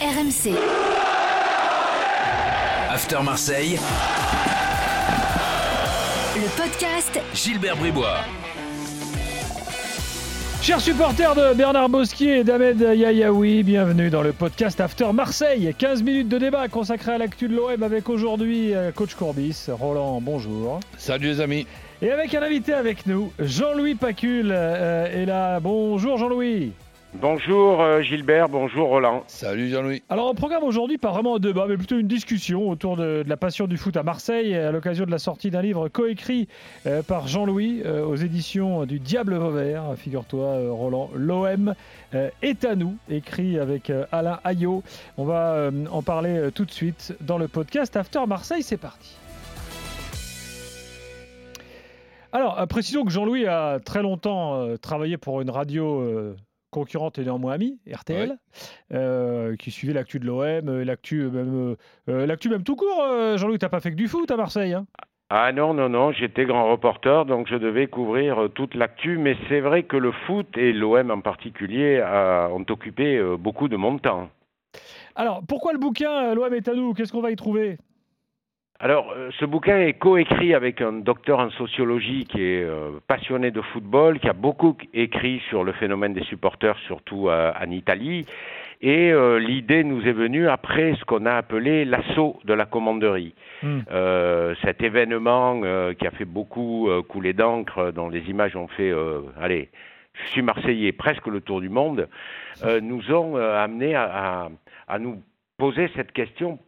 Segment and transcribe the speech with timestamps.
[0.00, 0.52] RMC.
[2.90, 3.78] After Marseille.
[6.36, 8.18] Le podcast Gilbert Bribois.
[10.60, 15.74] Chers supporters de Bernard Bosquier et d'Ahmed Yayaoui, bienvenue dans le podcast After Marseille.
[15.78, 19.68] 15 minutes de débat consacré à l'actu de l'OM avec aujourd'hui euh, coach Courbis.
[19.70, 20.80] Roland, bonjour.
[20.98, 21.66] Salut les amis.
[22.02, 25.58] Et avec un invité avec nous, Jean-Louis Pacul euh, est là.
[25.60, 26.72] Bonjour Jean-Louis.
[27.20, 29.24] Bonjour euh, Gilbert, bonjour Roland.
[29.26, 30.02] Salut Jean-Louis.
[30.10, 33.28] Alors, on programme aujourd'hui pas vraiment un débat, mais plutôt une discussion autour de, de
[33.28, 36.46] la passion du foot à Marseille, à l'occasion de la sortie d'un livre coécrit
[36.86, 39.94] euh, par Jean-Louis euh, aux éditions du Diable Vauvert.
[39.96, 41.74] Figure-toi, Roland, l'OM
[42.42, 44.82] est à nous, écrit avec Alain Ayot.
[45.16, 48.62] On va en parler tout de suite dans le podcast After Marseille.
[48.62, 49.16] C'est parti.
[52.32, 56.36] Alors, précisons que Jean-Louis a très longtemps travaillé pour une radio euh,
[56.76, 58.36] concurrente et néanmoins amie, RTL,
[58.92, 61.76] euh, qui suivait l'actu de l'OM, euh, l'actu euh, même,
[62.10, 63.02] euh, l'actu même tout court.
[63.36, 64.86] Jean-Louis, t'as pas fait que du foot à Marseille hein?
[65.30, 69.60] Ah non, non, non, j'étais grand reporter, donc je devais couvrir toute l'actu, mais c'est
[69.60, 72.00] vrai que le foot et l'OM en particulier
[72.52, 74.28] ont occupé beaucoup de mon temps.
[75.16, 76.92] Alors, pourquoi le bouquin L'OM est à nous?
[76.94, 77.78] Qu'est-ce qu'on va y trouver?
[78.78, 83.50] Alors, euh, ce bouquin est coécrit avec un docteur en sociologie qui est euh, passionné
[83.50, 88.26] de football, qui a beaucoup écrit sur le phénomène des supporters, surtout euh, en Italie.
[88.82, 93.34] Et euh, l'idée nous est venue après ce qu'on a appelé l'assaut de la commanderie.
[93.62, 93.80] Hmm.
[94.62, 95.62] Cet événement
[95.98, 98.92] qui a fait beaucoup couler d'encre, dont les images ont fait,
[99.40, 99.70] allez,
[100.12, 102.06] je suis Marseillais, presque le tour du monde,
[102.82, 104.02] nous ont amené à,
[104.44, 104.48] à-
[104.88, 105.22] à nous
[105.56, 106.58] poser cette question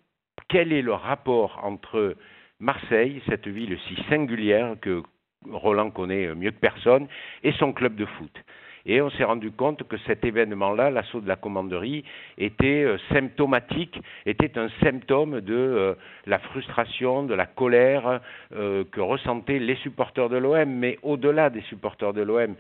[0.49, 2.17] quel est le rapport entre
[2.61, 5.03] Marseille, cette ville si singulière que
[5.51, 7.07] Roland connaît mieux que personne,
[7.43, 8.45] et son club de foot?
[8.89, 12.05] Et on s'est rendu compte que cet événement-là, l'assaut de la commanderie,
[12.39, 15.95] était euh, symptomatique, était un symptôme de euh,
[16.27, 18.21] la frustration, de la colère
[18.55, 22.55] euh, que ressentaient les supporters de l'OM, mais au-delà des supporters de l'OM,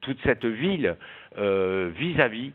[0.00, 0.96] toute cette ville
[1.34, 2.52] vis-à-vis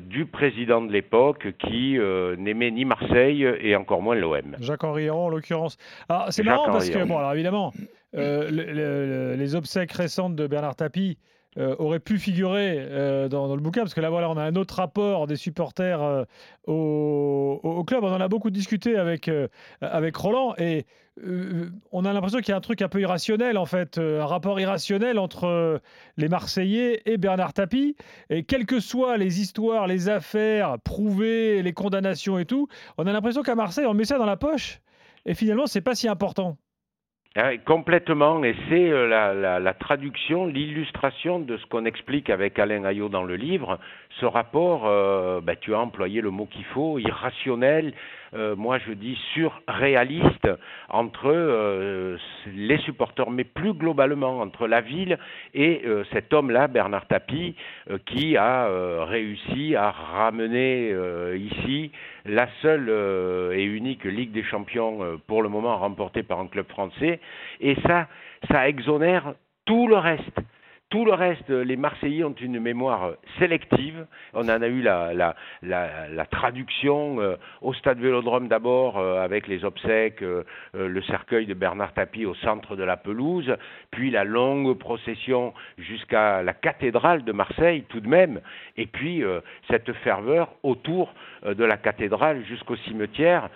[0.00, 4.56] du président de l'époque qui euh, n'aimait ni Marseille et encore moins l'OM.
[4.60, 5.76] Jacques-Henri Héron, en l'occurrence.
[6.08, 7.72] Alors, c'est Jacques marrant parce que, bon, alors évidemment,
[8.14, 11.18] euh, le- le- le- les obsèques récentes de Bernard Tapie
[11.58, 14.56] euh, auraient pu figurer euh, dans, le bouquin, parce que là, voilà, on a un
[14.56, 16.24] autre rapport des supporters euh,
[16.66, 18.04] au, au- club.
[18.04, 19.30] On en a beaucoup discuté avec,
[19.80, 20.86] avec Roland, et
[21.92, 24.60] on a l'impression qu'il y a un truc un peu irrationnel, en fait, un rapport
[24.60, 25.80] irrationnel entre
[26.16, 27.96] les Marseillais et Bernard Tapie.
[28.28, 32.68] Et quelles que soient les histoires, les affaires prouvées, les condamnations et tout,
[32.98, 34.80] on a l'impression qu'à Marseille, on met ça dans la poche.
[35.24, 36.58] Et finalement, c'est pas si important.
[37.36, 42.84] Oui, complètement, et c'est euh, la, la- traduction, l'illustration de ce qu'on explique avec Alain
[42.84, 43.78] Ayot dans le livre,
[44.20, 47.92] ce rapport, euh, bah, tu as employé le mot qu'il faut, irrationnel,
[48.32, 50.48] moi je dis surréaliste,
[50.88, 52.16] entre euh,
[52.54, 55.18] les supporters, mais plus globalement entre la ville
[55.54, 57.54] et euh, cet homme-là, Bernard Tapie,
[57.90, 61.90] euh, qui a euh, réussi à ramener euh, ici
[62.24, 66.46] la seule euh, et unique Ligue des Champions euh, pour le moment remportée par un
[66.46, 67.20] club français.
[67.60, 68.08] Et ça,
[68.50, 70.38] ça exonère tout le reste.
[70.88, 74.06] Tout le reste, euh, les Marseillais ont une mémoire euh, sélective.
[74.34, 75.34] On en a eu la,
[76.30, 82.34] traduction euh, au stade Vélodrome d'abord avec les obsèques, le cercueil de Bernard Tapie au
[82.34, 83.56] centre de la pelouse,
[83.90, 88.40] puis la longue procession jusqu'à la cathédrale de Marseille tout de même,
[88.76, 89.22] et puis
[89.70, 91.14] cette ferveur autour
[91.44, 93.48] de la cathédrale jusqu'au cimetière.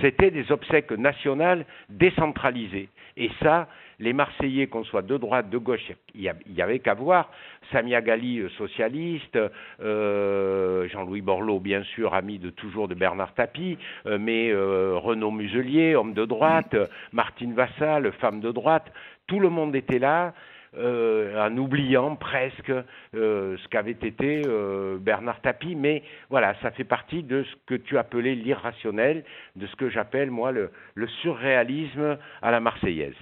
[0.00, 2.88] C'était des obsèques nationales décentralisées.
[3.16, 3.68] Et ça,
[4.00, 6.94] les Marseillais, qu'on soit de droite, de gauche, il y a- il y avait qu'à
[6.94, 7.30] voir.
[7.70, 9.38] Samia Gali, euh, socialiste,
[9.80, 15.30] euh, Jean-Louis Borloo, bien sûr, ami de toujours de Bernard Tapie, euh, mais euh, Renaud
[15.30, 18.90] Muselier, homme de droite, euh, Martine Vassal, femme de droite,
[19.26, 20.32] tout le monde était là.
[20.76, 26.84] euh, en oubliant presque euh, ce qu'avait été euh, Bernard Tapie, mais voilà, ça fait
[26.84, 29.24] partie de ce que tu appelais l'irrationnel,
[29.56, 33.16] de ce que j'appelle moi le, le surréalisme à la marseillaise.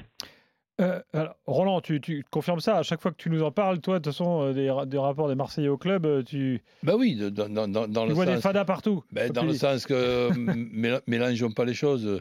[0.81, 3.81] Euh, alors, Roland, tu, tu confirmes ça à chaque fois que tu nous en parles,
[3.81, 6.63] toi, de toute façon, euh, des, ra- des rapports des Marseillais au club, euh, tu,
[6.85, 9.03] Ben oui, dans, dans- dans- dans tu le vois des fadas partout.
[9.15, 10.31] comme dans le sens que
[11.09, 12.21] mélangeons pas les choses.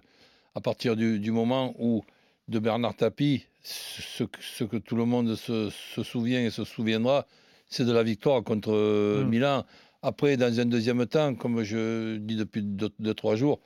[0.55, 2.03] À partir du, du moment où
[2.47, 6.63] de Bernard Tapie, ce, que- ce que tout le monde se, se souvient et se
[6.63, 7.27] souviendra,
[7.69, 9.29] c'est de la victoire contre euh, Mm.
[9.29, 9.65] Milan.
[10.01, 13.59] Après, dans un deuxième temps, comme je dis depuis deux, deux, trois jours,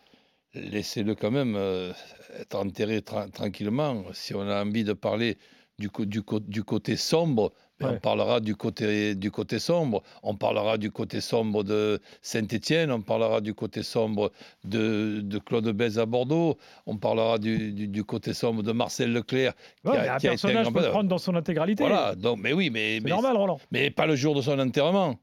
[0.53, 1.93] laissez-le quand même euh,
[2.39, 4.03] être enterré tra- tranquillement.
[4.13, 5.37] Si on a envie de parler
[5.79, 7.51] du, du, du côté sombre,
[7.83, 13.01] on parlera du côté, du côté sombre, on parlera du côté sombre de Saint-Étienne, on
[13.01, 14.31] parlera du côté sombre
[14.63, 19.53] de, de Claude Bèze à Bordeaux, on parlera du, du, côté sombre de Marcel Leclerc.
[19.83, 21.83] qui a, un personnage peut prendre dans son intégralité.
[21.83, 22.99] Voilà, donc, mais oui, mais.
[23.01, 23.59] C'est normal, Roland.
[23.71, 25.15] Mais pas le jour de son enterrement.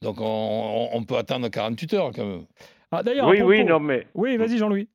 [0.00, 2.46] Donc on, on peut attendre 48 heures quand même.
[2.94, 4.06] Ah, d'ailleurs, oui, oui, non, mais.
[4.14, 4.86] Oui, vas-y, Jean-Louis.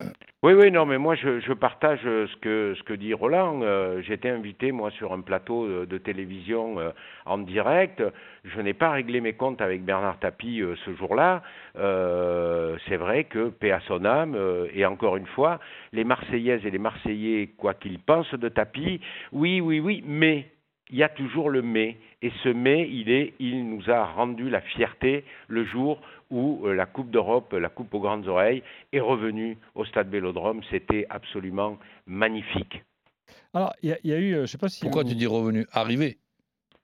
[0.44, 3.61] Oui, oui, non, mais moi je, je partage ce que, ce que dit Roland.
[3.63, 6.91] Euh, J'étais invité, moi, sur un plateau de, de télévision euh,
[7.25, 8.03] en direct.
[8.45, 11.41] Je n'ai pas réglé mes comptes avec Bernard Tapie euh, ce jour-là.
[11.79, 14.38] Euh, C'est vrai que, paix à son âme,
[14.73, 15.59] et encore une fois,
[15.91, 19.01] les Marseillaises et les Marseillais, quoi qu'ils pensent de Tapie,
[19.31, 20.45] oui, oui, oui, mais
[20.91, 21.97] il y a toujours le mais.
[22.23, 26.73] Et ce mais, il est, il nous a rendu la fierté le jour où euh,
[26.73, 30.61] la Coupe d'Europe, la Coupe aux grandes oreilles, est revenue au Stade Vélodrome.
[30.71, 31.77] C'était absolument
[32.07, 32.83] magnifique.
[33.53, 34.81] Alors, il y, a eu, euh, je sais pas si.
[34.81, 35.67] Pourquoi tu dis revenu?
[35.71, 36.17] Arrivé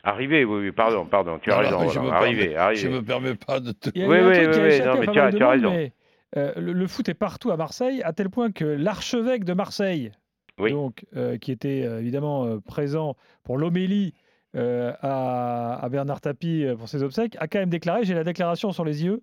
[0.03, 1.87] Arrivé, oui, oui, pardon, pardon, tu as raison.
[1.87, 2.81] Je arrivé, arrivé.
[2.81, 3.89] Je me permets pas de te.
[3.95, 5.89] oui, oui, oui, non, mais tu as, tu as raison.
[6.35, 10.11] Euh, le, foot est partout à Marseille, à tel point que l'archevêque de Marseille,
[10.57, 11.05] donc,
[11.41, 14.13] qui était évidemment présent pour l'homélie
[14.55, 18.71] euh, à, Bernard Tapie euh, pour ses obsèques, a quand même déclaré, j'ai la déclaration
[18.71, 19.21] sur les yeux,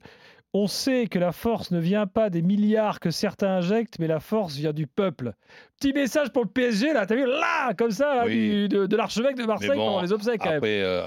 [0.52, 4.18] on sait que la force ne vient pas des milliards que certains injectent, mais la
[4.18, 5.32] force vient du peuple.
[5.78, 9.70] Petit message pour le PSG, là, t'as vu, là, comme ça, de, l'archevêque de Marseille
[9.76, 11.06] pendant les obsèques, quand après, euh,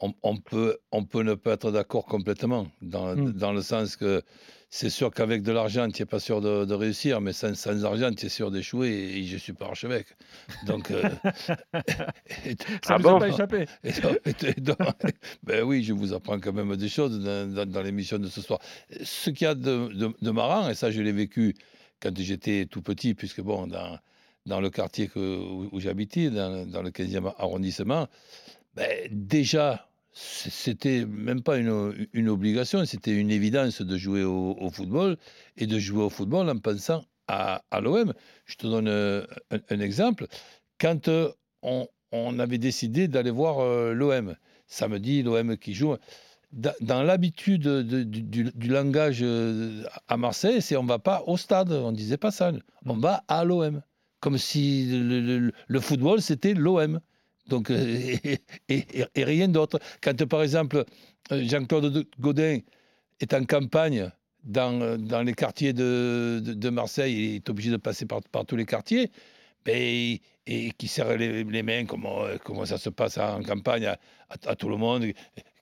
[0.00, 3.32] on, peut, on peut ne pas être d'accord complètement, dans, hmm.
[3.32, 4.22] dans le sens que
[4.70, 8.12] c'est sûr qu'avec de l'argent, tu n'es pas sûr de, réussir, mais sans, sans argent,
[8.12, 10.08] tu es sûr d'échouer et, je suis pas archevêque.
[10.66, 11.02] Donc, euh,
[12.84, 13.64] ça ne ah pas échappé.
[15.42, 18.60] ben oui, je vous apprends quand même des choses dans, l'émission de ce soir.
[19.02, 21.54] Ce qu'il y a de, de, marrant, et ça je l'ai vécu
[22.00, 23.98] quand j'étais tout petit, puisque bon, dans,
[24.44, 28.06] dans le quartier où, j'habitais, dans, dans, le 15e arrondissement,
[28.74, 29.87] ben, déjà,
[30.20, 35.16] c'était même pas une, obligation, c'était une évidence de jouer au, football
[35.56, 38.12] et de jouer au football en pensant à, l'OM.
[38.46, 40.26] Je te donne euh, un, exemple.
[40.80, 41.30] Quand euh,
[41.62, 44.34] on, avait décidé d'aller voir euh, l'OM,
[44.66, 45.96] samedi, l'OM qui joue,
[46.52, 49.24] dans, l'habitude du, langage
[50.08, 52.50] à Marseille, c'est on va pas au stade, on disait pas ça,
[52.86, 53.00] on mm.
[53.00, 53.82] va à l'OM.
[54.18, 57.00] Comme si le football, c'était l'OM.
[57.48, 58.16] Donc, euh,
[58.68, 59.80] et, rien d'autre.
[60.02, 60.84] Quand, par exemple,
[61.32, 62.58] euh, Jean-Claude Godin
[63.20, 64.10] est en campagne
[64.44, 68.56] dans, dans les quartiers de, de, Marseille, il est obligé de passer par, par tous
[68.56, 69.10] les quartiers,
[69.64, 69.74] ben,
[70.46, 73.92] et, qui serre les, mains, comment, comment ça se passe en campagne
[74.28, 75.06] à, tout le monde,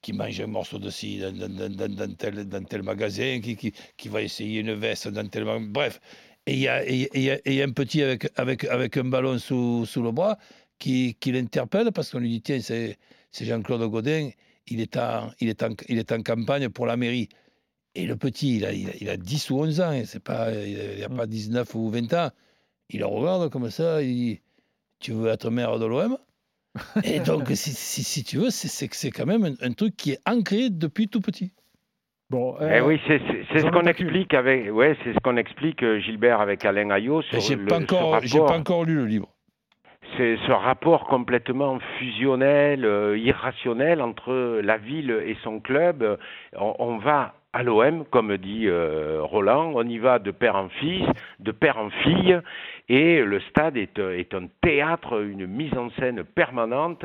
[0.03, 3.73] qui mange un morceau de scie dans, dans, dans, tel, dans tel, magasin, qui, qui,
[3.97, 5.67] qui, va essayer une veste dans tel magasin.
[5.71, 6.01] Bref.
[6.47, 10.03] Et il y a, y a, un petit avec, avec, avec un ballon sous, sous
[10.03, 10.39] le bras
[10.79, 12.97] qui, l'interpelle parce qu'on lui dit tiens, c'est
[13.33, 14.31] Jean-Claude Godin,
[14.69, 17.29] il est, en, il, est en, il est en campagne pour la mairie.
[17.95, 21.01] Et le petit, il a, il a, 10 ou 11 ans, hein, c'est pas, il
[21.01, 22.31] n'a pas 19 ou 20 ans.
[22.91, 24.41] Il le regarde comme ça, il dit
[25.01, 26.19] Tu veux être maire de l'OM
[27.05, 31.09] Et donc, si, si, tu veux, c'est quand même un, truc qui est ancré depuis
[31.09, 31.53] tout petit.
[32.29, 36.41] Bon, eh oui, c'est ce qu'on explique avec, ouais, c'est ce qu'on explique euh, Gilbert
[36.41, 37.23] avec Alain Ayot.
[37.23, 39.36] J'ai pas encore, j'ai pas encore lu le livre
[40.17, 46.19] c'est ce rapport complètement fusionnel, euh, irrationnel entre la ville et son club.
[46.57, 51.07] On, va à l'OM, comme dit euh, Roland, on y va de père en fils,
[51.41, 52.39] de père en fille,
[52.89, 57.05] et le stade est, est un théâtre, une mise en scène permanente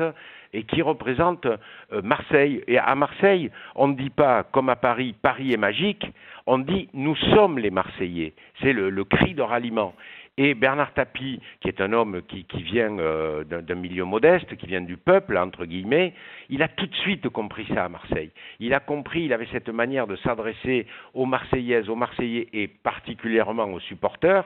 [0.52, 2.62] et qui représente euh, Marseille.
[2.66, 6.06] Et à Marseille, on ne dit pas, comme à Paris, Paris est magique,
[6.46, 8.34] on dit nous sommes les Marseillais.
[8.60, 9.94] C'est le cri de ralliement.
[10.38, 14.80] Et Bernard Tapie, qui est un homme qui, vient euh, d'un milieu modeste, qui vient
[14.80, 16.14] du peuple, entre guillemets,
[16.48, 18.30] il a tout de suite compris ça à Marseille.
[18.58, 23.64] Il a compris, il avait cette manière de s'adresser aux Marseillaises, aux Marseillais et particulièrement
[23.64, 24.44] aux supporters,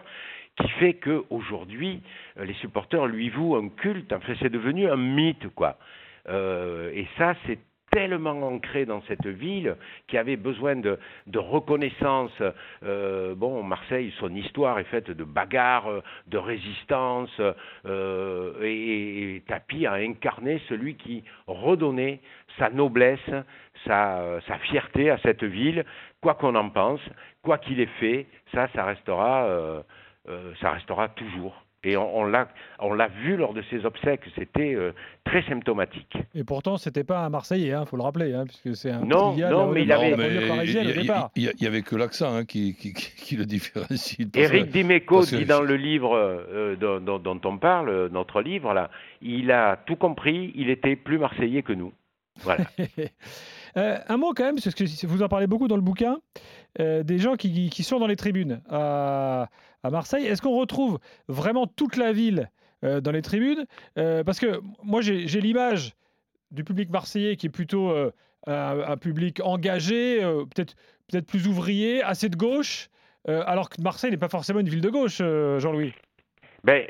[0.56, 2.02] qui fait qu'aujourd'hui,
[2.38, 4.12] euh, les supporters lui vouent un culte.
[4.12, 5.78] En fait, c'est devenu un mythe, quoi.
[6.28, 7.58] Euh, et ça, c'est
[7.96, 9.74] tellement ancré dans cette ville
[10.06, 10.98] qui avait besoin de,
[11.34, 12.42] reconnaissance.
[12.82, 17.30] Euh, bon, Marseille, son histoire est faite de bagarres, de résistance,
[17.86, 22.20] euh, et, Tapi a incarné celui qui redonnait
[22.58, 23.30] sa noblesse,
[23.86, 25.82] sa, fierté à cette ville,
[26.20, 27.00] quoi qu'on en pense,
[27.42, 29.82] quoi qu'il ait fait, ça, ça restera, euh,
[30.60, 31.65] ça restera toujours.
[31.86, 32.48] Et on, l'a,
[32.80, 34.90] on l'a vu lors de ses obsèques, c'était euh,
[35.24, 36.16] très symptomatique.
[36.34, 39.02] Et pourtant, c'était pas un Marseillais, il hein, faut le rappeler, hein, puisque c'est un
[39.02, 40.16] non, non, mais il avait.
[41.36, 44.26] Il n'y avait que l'accent hein, qui, qui, qui, le différencie.
[44.34, 48.90] Éric Dimeco dit dans le livre euh, dont, dont, on parle, notre livre là,
[49.22, 50.52] il a tout compris.
[50.56, 51.92] Il était plus Marseillais que nous.
[52.42, 52.64] Voilà.
[53.76, 56.18] Euh, un mot quand même, parce que vous en parlez beaucoup dans le bouquin,
[56.80, 59.48] euh, des gens qui, sont dans les tribunes à,
[59.84, 60.26] Marseille.
[60.26, 62.50] Est-ce qu'on retrouve vraiment toute la ville
[62.84, 63.66] euh, dans les tribunes?
[63.94, 65.94] Parce que moi, j'ai l'image
[66.50, 67.92] du public marseillais qui est plutôt
[68.46, 70.20] un, public engagé,
[70.54, 70.74] peut-être
[71.12, 72.88] peut plus ouvrier, assez de gauche,
[73.28, 75.92] alors que Marseille n'est pas forcément une ville de gauche, Jean-Louis.
[76.64, 76.86] Ben,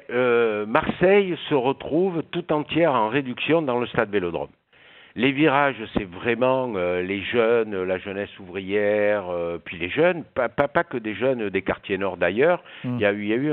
[0.67, 4.49] Marseille se retrouve tout entière en réduction dans le stade Vélodrome.
[5.19, 10.51] Les virages, c'est vraiment euh, les jeunes, la jeunesse ouvrière, euh, puis les jeunes, pas,
[10.51, 12.63] pas, que des jeunes des quartiers nord d'ailleurs.
[12.85, 12.97] Hmm.
[12.97, 13.51] Il y a eu, il y a eu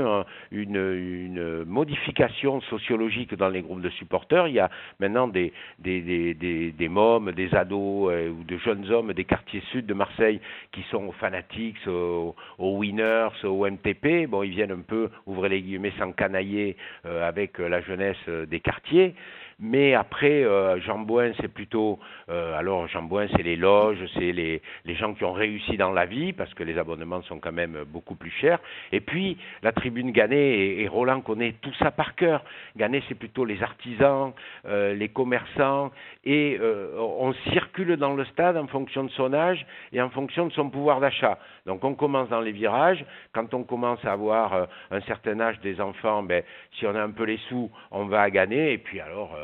[0.52, 4.46] une, une, modification sociologique dans les groupes de supporters.
[4.48, 4.68] Il y a
[5.00, 9.24] maintenant des, des, des, des, des mômes, des ados euh, ou de jeunes hommes des
[9.24, 10.40] quartiers sud de Marseille
[10.70, 14.26] qui sont aux fanatiques, aux, aux winners, aux MTP.
[14.28, 19.14] Bon, ils viennent un peu, ouvrez les guillemets, s'encanailler avec la jeunesse des quartiers.
[19.60, 21.98] Mais après, euh, Jean Bouin, c'est plutôt.
[22.28, 25.92] Euh, alors, Jean Bouin, c'est les loges, c'est les, les gens qui ont réussi dans
[25.92, 28.58] la vie, parce que les abonnements sont quand même beaucoup plus chers.
[28.92, 32.44] Et puis, la tribune Gannet, et, Roland connaît tout ça par cœur.
[32.76, 34.32] Gannet, c'est plutôt les artisans,
[34.66, 35.90] euh, les commerçants,
[36.24, 40.46] et euh, on circule dans le stade en fonction de son âge et en fonction
[40.46, 41.38] de son pouvoir d'achat.
[41.66, 43.04] Donc, on commence dans les virages.
[43.32, 46.42] Quand on commence à avoir un certain âge des enfants, ben,
[46.78, 49.36] si on a un peu les sous, on va à Gannet, et puis alors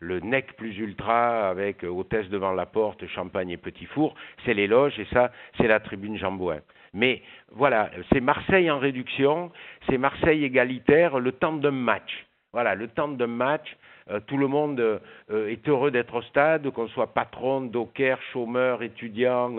[0.00, 4.14] le nec plus ultra avec euh, hôtesse devant la porte, champagne et petit four,
[4.44, 6.60] c'est les loges et ça, c'est la tribune Jambouin.
[6.94, 9.50] Mais voilà, c'est Marseille en réduction,
[9.88, 12.26] c'est Marseille égalitaire, le temps d'un match.
[12.52, 13.91] Voilà, le temps d'un match, euh,
[14.26, 19.52] tout le monde est heureux d'être au stade, qu'on soit patron, docker, chômeur, étudiant,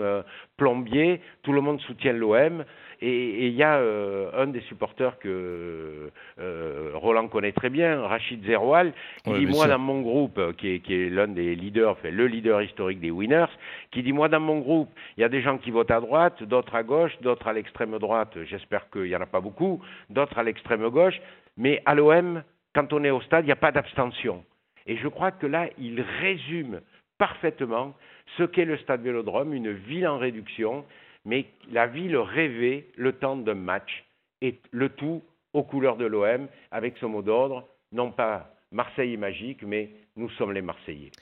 [0.56, 2.64] plombier, tout le monde soutient l'OM.
[3.00, 6.10] Et il y a euh, un des supporters que
[6.40, 10.78] euh, Roland connaît très bien, Rachid Zeroual, qui dit moi dans mon groupe, qui est,
[10.80, 13.52] qui est l'un des leaders, enfin, le leader historique des winners,
[13.90, 16.42] qui dit moi dans mon groupe, il y a des gens qui votent à droite,
[16.44, 20.38] d'autres à gauche, d'autres à l'extrême droite, j'espère qu'il n'y en a pas beaucoup, d'autres
[20.38, 21.20] à l'extrême gauche,
[21.58, 22.42] mais à l'OM,
[22.74, 24.44] quand on est au stade, il n'y a pas d'abstention.
[24.86, 26.80] Et je crois que là, il résume
[27.18, 27.94] parfaitement
[28.36, 30.84] ce qu'est le stade Vélodrome, une ville en réduction,
[31.24, 34.04] mais la ville rêvait le temps d'un match,
[34.42, 39.18] et le tout aux couleurs de l'OM, avec ce mot d'ordre, non pas Marseille est
[39.18, 41.12] magique, mais nous sommes les Marseillais.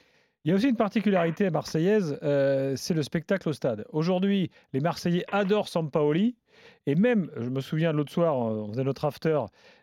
[0.45, 3.85] Il y a aussi une particularité marseillaise, euh, c'est le spectacle au stade.
[3.93, 6.35] Aujourd'hui, les Marseillais adorent Sampaoli,
[6.87, 9.39] et même, je me souviens l'autre soir, on faisait notre after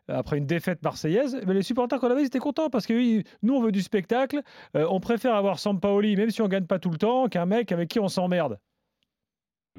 [0.10, 3.54] après une défaite marseillaise, mais les supporters qu'on avait, ils étaient contents parce que nous,
[3.54, 4.42] on veut du spectacle,
[4.76, 7.72] euh, on préfère avoir Sampaoli, même si on gagne pas tout le temps, qu'un mec
[7.72, 8.60] avec qui on s'emmerde.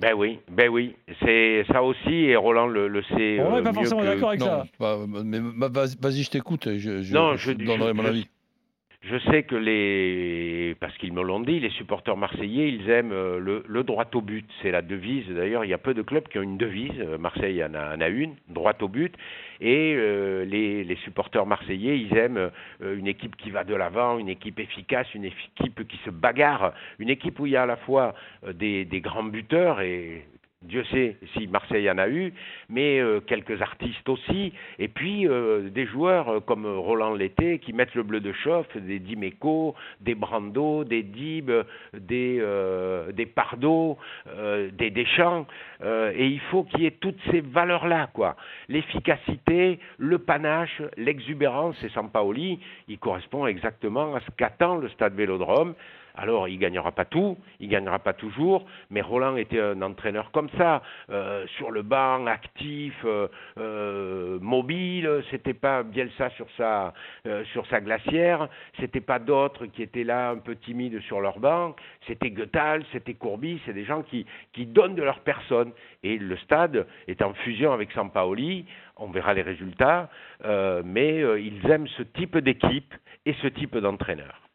[0.00, 3.40] Ben oui, ben oui, c'est ça aussi et Roland le, le sait.
[3.40, 4.64] On n'est euh, pas forcément d'accord avec ça.
[4.78, 8.26] mais vas-y, je t'écoute, je, je, non, je, donnerai mon avis.
[9.02, 13.62] Je sais que les, parce qu'ils me l'ont dit, les supporters marseillais, ils aiment euh,
[13.66, 14.46] le, droit au but.
[14.60, 15.26] C'est la devise.
[15.30, 16.92] D'ailleurs, il y a peu de clubs qui ont une devise.
[16.98, 19.14] Euh, Marseille en a, une, droit au but.
[19.62, 22.50] Et euh, les, les, supporters marseillais, ils aiment
[22.82, 27.08] une équipe qui va de l'avant, une équipe efficace, une équipe qui se bagarre, une
[27.08, 28.14] équipe où il y a à la fois
[28.52, 30.24] des, des grands buteurs et
[30.62, 32.34] Dieu sait si Marseille en a eu,
[32.68, 37.72] mais euh, quelques artistes aussi, et puis euh, des joueurs euh, comme Roland Lété qui
[37.72, 41.50] mettent le bleu de chauffe, des Dimeco, des Brando, des Dib,
[41.94, 42.44] des,
[43.14, 43.96] des Pardo,
[44.72, 45.46] des Deschamps,
[45.82, 48.36] et il faut qu'il y ait toutes ces valeurs-là, quoi.
[48.68, 55.74] L'efficacité, le panache, l'exubérance, et Sampaoli, il correspond exactement à ce qu'attend le stade Vélodrome.
[56.14, 60.48] Alors, il gagnera pas tout, il gagnera pas toujours, mais Roland était un entraîneur comme
[60.58, 65.22] ça, euh, sur le banc, actif, euh, euh, mobile.
[65.30, 66.92] C'était pas Bielsa sur sa
[67.52, 68.48] sur sa glacière,
[68.78, 71.74] c'était pas d'autres qui étaient là un peu timides sur leur banc.
[72.06, 74.26] C'était Goethal, c'était Courbis, c'est des gens qui
[74.66, 75.72] donnent de leur personne.
[76.02, 78.64] Et le stade est en fusion avec Sampaoli.
[78.96, 80.08] On verra les résultats,
[80.84, 82.94] mais ils aiment ce type d'équipe
[83.26, 84.49] et ce type d'entraîneur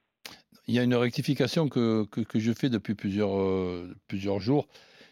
[0.68, 4.68] il y a une rectification que, que, je fais depuis plusieurs, euh, plusieurs jours.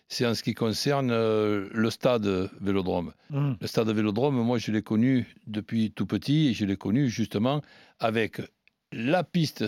[0.08, 3.14] C'est en ce qui concerne euh, le stade Vélodrome.
[3.30, 3.54] Mmh.
[3.62, 7.62] Le stade Vélodrome, moi, je l'ai connu depuis tout petit et je l'ai connu justement
[8.00, 8.42] avec
[8.92, 9.66] la piste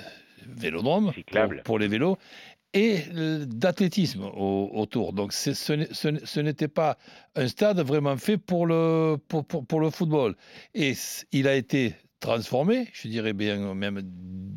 [0.47, 2.17] Vélodrome pour, pour, les vélos
[2.75, 2.99] et
[3.47, 5.13] d'athlétisme autour.
[5.13, 6.97] Donc ce n'était pas
[7.35, 10.35] un stade vraiment fait pour le, pour, pour, le football.
[10.73, 10.93] Et
[11.31, 14.01] il a été transformé, je dirais bien même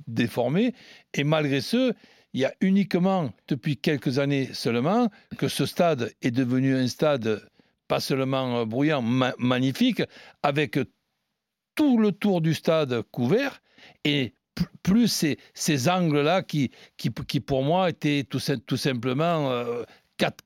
[0.07, 0.75] déformé,
[1.15, 1.93] et malgré ce,
[2.33, 7.49] il y a uniquement depuis quelques années seulement que ce stade est devenu un stade
[7.89, 10.03] pas seulement bruyant, magnifique,
[10.43, 10.79] avec
[11.75, 13.63] tout le tour du stade couvert
[14.05, 14.35] et
[14.83, 15.09] plus
[15.55, 19.85] ces, angles-là qui, qui, qui, pour moi, étaient tout, tout simplement euh,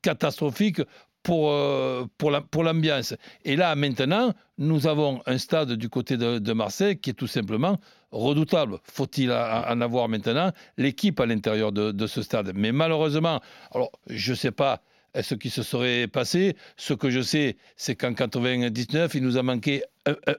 [0.01, 0.81] catastrophiques
[1.23, 3.15] pour, euh, pour l'ambiance.
[3.45, 7.79] Et là, maintenant, nous avons un stade du côté de, Marseille qui est tout simplement
[8.11, 8.77] redoutable.
[8.83, 12.51] Faut-il en avoir maintenant l'équipe à l'intérieur de, ce stade?
[12.53, 14.81] Mais malheureusement, alors je ne sais pas
[15.19, 16.55] ce qui se serait passé?
[16.77, 19.83] Ce que je sais, c'est qu'en 99, il nous a manqué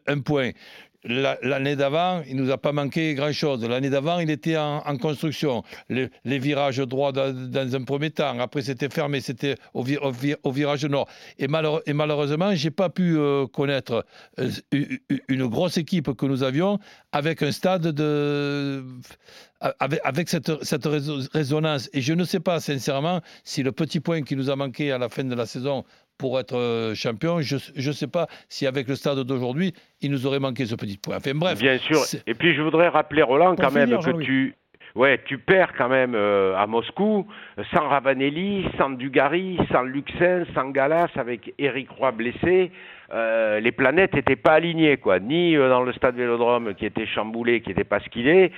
[0.07, 0.51] un point.
[1.07, 3.63] L'année d'avant, il nous a pas manqué grand-chose.
[3.69, 5.63] L'année d'avant, il était en, construction.
[5.91, 8.39] Les, virages droits dans, un premier temps.
[8.39, 11.07] Après, c'était fermé, c'était au, virage nord.
[11.39, 14.07] Et, malheureusement, je n'ai pas pu euh, connaître
[14.39, 14.51] euh,
[15.29, 16.79] une grosse équipe que nous avions
[17.13, 18.83] avec un stade de...
[19.81, 20.87] Avec, cette
[21.33, 21.89] résonance.
[21.93, 24.99] Et je ne sais pas, sincèrement, si le petit point qui nous a manqué à
[24.99, 25.85] la fin de la saison
[26.19, 27.41] pour être euh, champion.
[27.41, 30.99] Je ne sais pas si avec le stade d'aujourd'hui, il nous aurait manqué ce petit
[30.99, 31.17] point.
[31.17, 31.59] Enfin bref.
[31.59, 32.01] Bien sûr.
[32.27, 34.55] Et puis je voudrais rappeler Roland quand même que tu
[34.95, 37.27] ouais, tu perds quand même euh, à Moscou
[37.73, 42.71] sans Ravanelli, sans Dugarry, sans Luxin, sans Galas, avec Eric Roy blessé.
[43.13, 45.21] Euh, les planètes n'étaient pas alignées, quoi.
[45.21, 48.51] Ni euh, dans le stade Vélodrome qui était chamboulé, qui n'était pas ce qu'il est,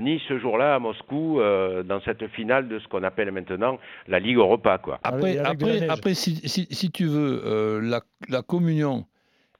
[0.00, 1.40] ni ce jour-là à Moscou
[1.84, 4.98] dans cette finale de ce qu'on appelle maintenant la Ligue Europa, quoi.
[5.02, 9.06] Après, après, après si, si, si, tu veux, la, la, communion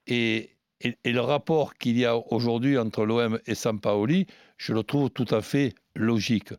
[0.07, 0.49] et,
[0.81, 4.27] et, et le rapport qu'il y a aujourd'hui entre l'OM et Sampaoli,
[4.57, 6.53] je le trouve tout à fait logique.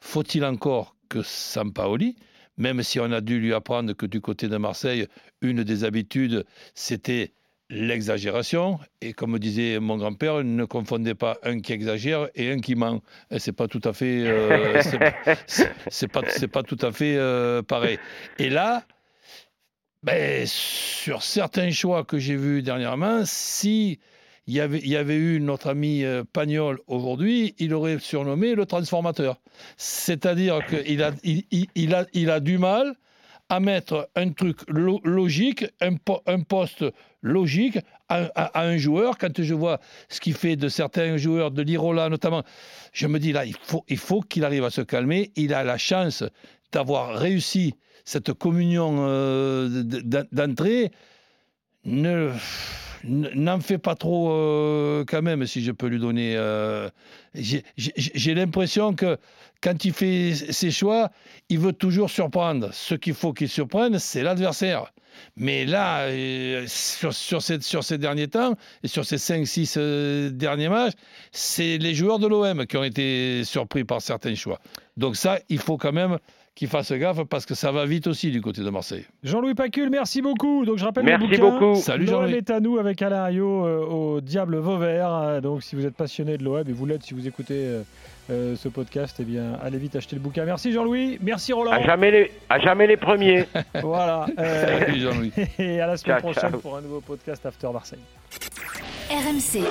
[0.00, 2.16] Faut-il encore que Sampaoli,
[2.56, 5.06] même si on a dû lui apprendre que du côté de Marseille,
[5.40, 6.44] une des habitudes,
[6.74, 7.32] c'était
[7.70, 8.78] l'exagération.
[9.00, 13.00] Et comme disait mon grand-père, ne confondez pas un qui exagère et un qui ment.
[13.38, 14.82] C'est pas tout à fait, euh,
[15.46, 17.98] c'est pas, pas tout à fait euh, pareil.
[18.38, 18.84] Et là,
[20.02, 24.00] ben, sur certains choix que j'ai vus dernièrement, si
[24.50, 29.40] il y avait, eu notre ami euh, Pagnol aujourd'hui, il aurait surnommé le transformateur.
[29.76, 31.44] C'est-à-dire qu'il a, il,
[31.76, 32.94] il, a, il a du mal
[33.48, 35.94] à mettre un truc logique, un,
[36.26, 36.84] un, poste
[37.22, 37.78] logique
[38.08, 39.18] à, un joueur.
[39.18, 42.42] Quand je vois ce qu'il fait de certains joueurs, de l'Irola notamment,
[42.92, 45.30] je me dis là, il faut, faut qu'il arrive à se calmer.
[45.36, 46.24] Il a la chance
[46.72, 49.84] d'avoir réussi cette communion euh,
[50.32, 50.90] d'entrée.
[51.84, 52.32] Ne
[53.04, 56.34] n'en fais pas trop euh, quand même, si je peux lui donner.
[56.36, 56.88] Euh,
[57.34, 59.16] j'ai l'impression que
[59.60, 61.10] quand il fait ses choix,
[61.48, 62.70] il veut toujours surprendre.
[62.72, 64.92] Ce qu'il faut qu'il surprenne, c'est l'adversaire.
[65.36, 70.68] Mais là, euh, sur, sur, ces, sur, ces, derniers temps, et sur ces 5-6 derniers
[70.68, 70.94] matchs,
[71.32, 74.60] c'est les joueurs de l'OM qui ont été surpris par certains choix.
[74.96, 76.18] Donc ça, il faut quand même
[76.60, 79.06] qu'il fasse gaffe parce que ça va vite aussi du côté de Marseille.
[79.24, 80.66] Jean-Louis Pacul, merci beaucoup.
[80.66, 81.50] Donc je rappelle merci le bouquin.
[81.58, 81.74] beaucoup.
[81.80, 82.34] Salut Jean-Louis.
[82.34, 85.40] est à nous avec Alain Ayot euh, au Diable Vauvert.
[85.40, 87.82] Donc si vous êtes passionné de l'OM et vous l'êtes si vous écoutez euh,
[88.28, 90.44] euh, ce podcast, eh bien allez vite acheter le bouquin.
[90.44, 91.72] Merci Jean-Louis, merci Roland.
[91.72, 93.46] À jamais les, à jamais les premiers.
[93.82, 94.26] voilà.
[94.36, 95.32] Salut Jean-Louis.
[95.58, 98.00] Et à la semaine prochaine pour un nouveau podcast After Marseille.
[99.08, 99.64] RMC.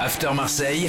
[0.00, 0.88] After Marseille.